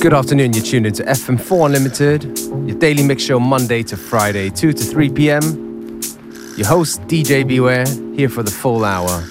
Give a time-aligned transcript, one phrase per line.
[0.00, 2.24] Good afternoon, you're tuned into FM4 Unlimited,
[2.66, 6.00] your daily mix show Monday to Friday, 2 to 3 p.m.
[6.56, 7.86] Your host, DJ Beware,
[8.16, 9.22] here for the full hour.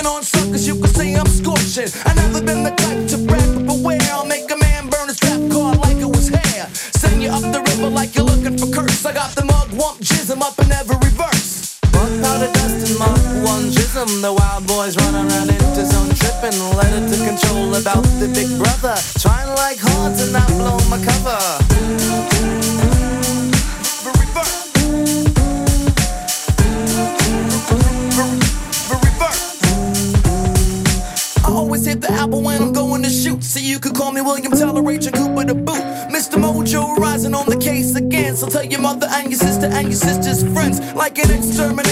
[0.00, 1.92] Smoking on suckers, you can say I'm scorching.
[2.06, 5.18] I never been the type to brag, but beware, I'll make a man burn his
[5.18, 6.66] trap card like it was hair.
[6.72, 9.04] Send you up the river like you're looking for curse.
[9.04, 11.76] I got the mugwump, jism up in every verse.
[11.92, 14.22] Mud powder dust and Mark one jism.
[14.22, 16.56] The wild boys run around into zone tripping.
[16.80, 18.96] Let it to control about the big brother.
[41.00, 41.89] Like an exterminator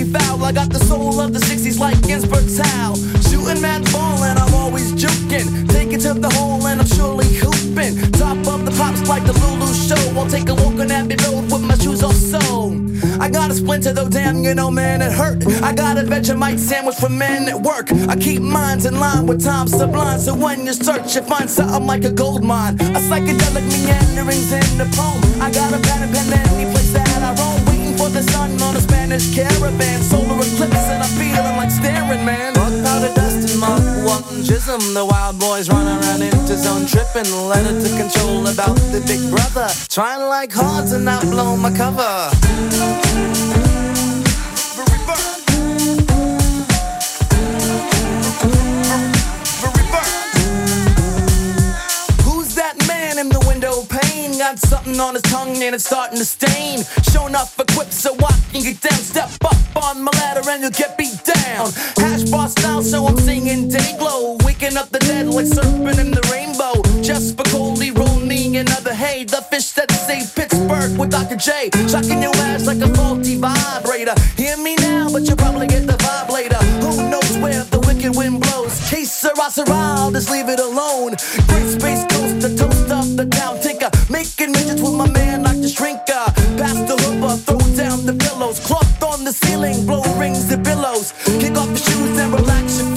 [0.00, 0.42] vowel.
[0.44, 2.96] I got the soul of the 60s like Ginsberg Howl.
[3.28, 5.68] Shooting mad ball and I'm always juking.
[5.68, 8.00] Take it to the hole and I'm surely hooping.
[8.12, 10.18] Top of the pops like the Lulu show.
[10.18, 12.72] I'll take a walk on Abbey Road with my shoes off so.
[13.20, 15.46] I got a splinter though, damn, you know, man, it hurt.
[15.62, 17.92] I got a Vegemite sandwich for men at work.
[18.08, 20.18] I keep minds in line with time sublime.
[20.20, 22.76] So when you search, you find something like a gold mine.
[22.80, 25.20] A psychedelic meanderings in the poem.
[25.42, 27.61] I got a pen and pen any place that I roam.
[28.12, 30.02] The sun on a Spanish caravan.
[30.02, 32.52] Solar eclipse and I'm feeling like staring, man.
[32.52, 34.92] Bug powder dust and mark one jism.
[34.92, 37.32] The wild boys run around into zone tripping.
[37.48, 39.68] Let it to control about the big brother.
[39.88, 43.51] Trying like hard to not blow my cover.
[55.00, 56.84] On his tongue and it's starting to stain.
[57.10, 58.98] Showing up equipped so I can get down.
[58.98, 61.70] Step up on my ladder and you'll get beat down.
[61.96, 64.36] Hash bar style, so I'm singing day glow.
[64.44, 66.82] Waking up the dead like surfing in the rainbow.
[67.02, 69.24] Just for Coley, roll me another hay.
[69.24, 71.36] The fish that saved Pittsburgh with Dr.
[71.36, 71.70] J.
[71.88, 74.14] Shocking your ass like a faulty vibrator.
[74.36, 76.62] Hear me now, but you'll probably get the vibe later.
[76.84, 78.90] Who knows where the wicked wind blows?
[78.90, 81.16] Case Sarah, I'll just leave it alone.
[81.48, 82.71] Great space coast, tinker.
[84.50, 86.26] Midgets with my man like the shrinker.
[86.58, 88.58] Pass the hoover, throw down the pillows.
[88.60, 91.12] Cloth on the ceiling, blow rings and billows.
[91.40, 92.91] Kick off your shoes and relax your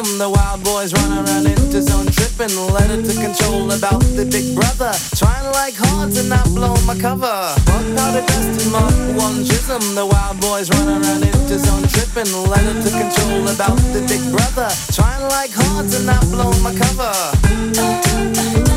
[0.00, 0.18] jism.
[0.18, 2.54] The wild boys run around into zone tripping.
[2.72, 4.92] Let it to control about the big brother.
[5.16, 7.54] Trying like hard to not blow my cover.
[7.66, 9.94] Bug powder dust and mark one jism.
[9.94, 12.32] The wild boys run around into zone tripping.
[12.48, 14.68] Let it to control about the big brother.
[14.92, 18.69] Trying like hard to not blow my cover.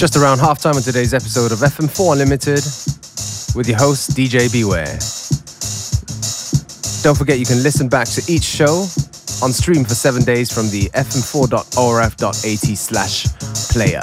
[0.00, 2.64] Just around halftime on today's episode of FM4 Unlimited
[3.54, 4.96] with your host, DJ Beware.
[7.02, 8.86] Don't forget you can listen back to each show
[9.42, 13.26] on stream for seven days from the fm4.orf.at slash
[13.70, 14.00] player.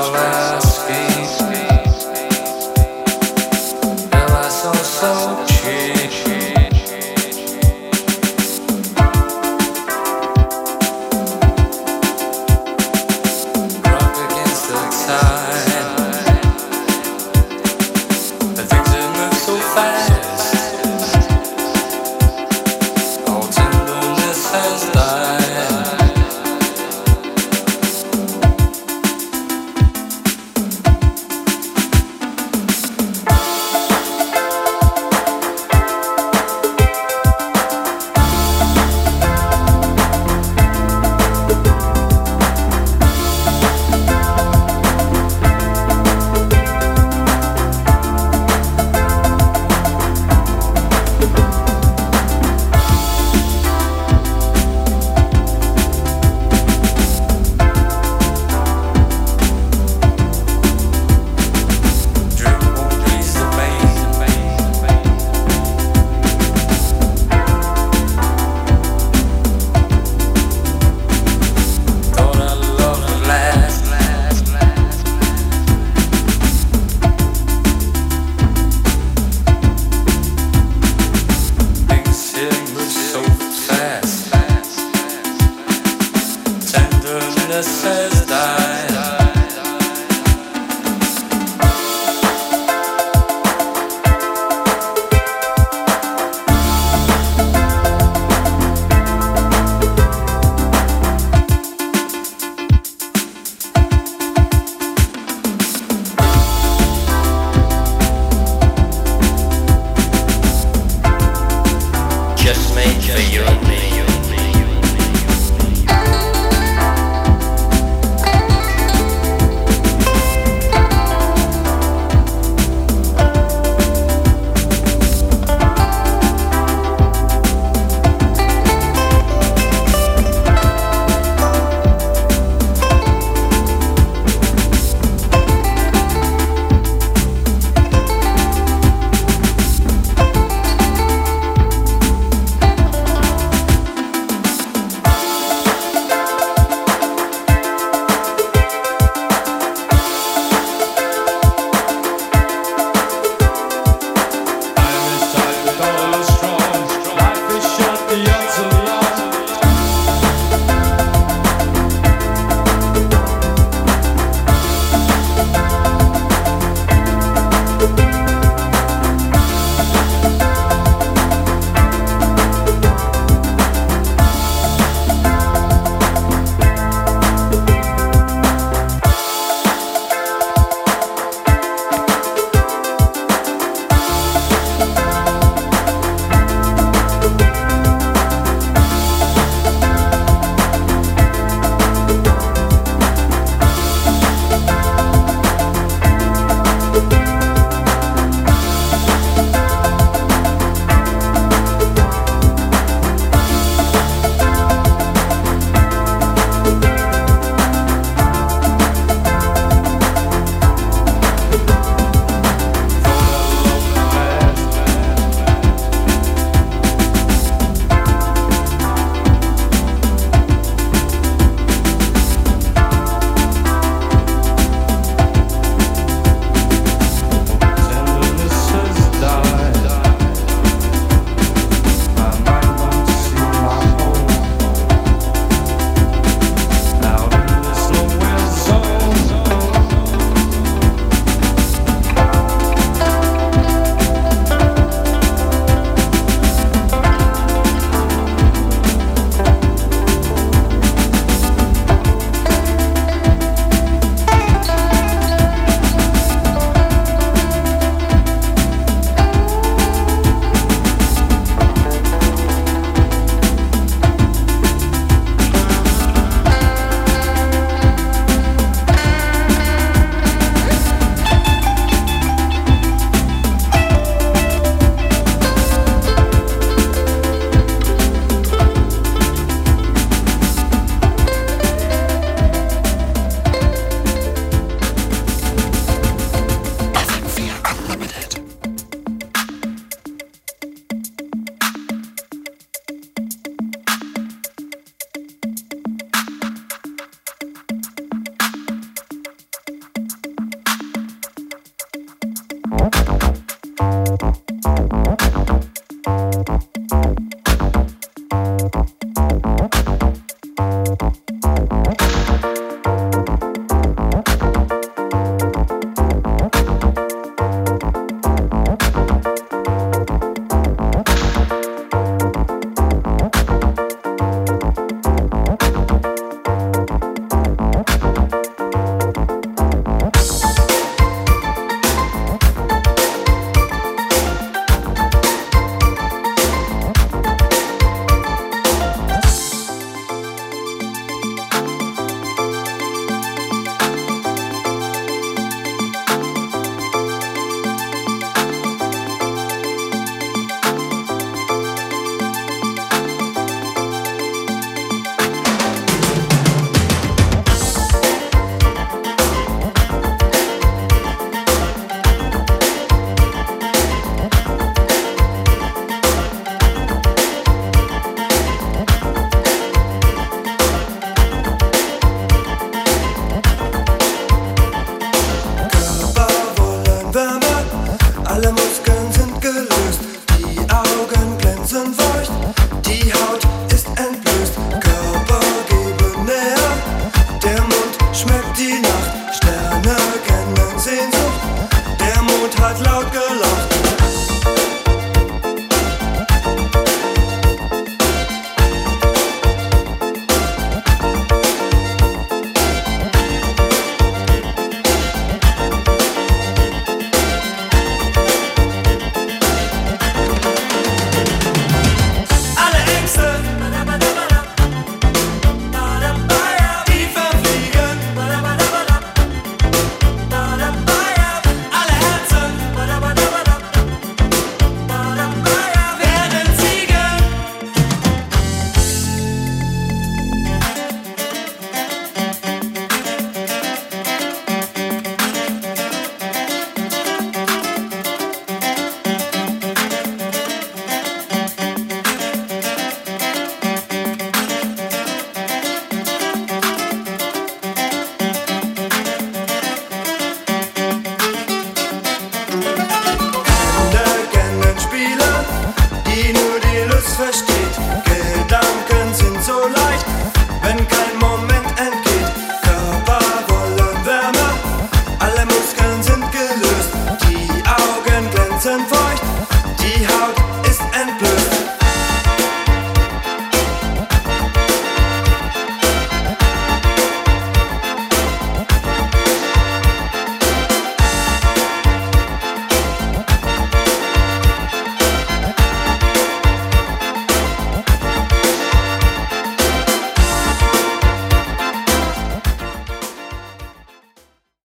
[0.00, 0.39] all out.